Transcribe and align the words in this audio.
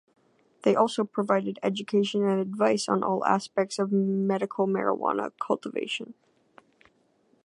They 0.63 0.73
also 0.75 1.03
provided 1.03 1.59
education 1.61 2.23
and 2.25 2.41
advice 2.41 2.89
on 2.89 3.03
all 3.03 3.23
aspects 3.23 3.77
of 3.77 3.91
medical 3.91 4.65
marijuana 4.65 5.31
cultivation. 5.39 6.15